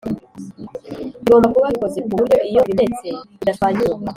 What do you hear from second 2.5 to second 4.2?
bimenetse bidashwanyuka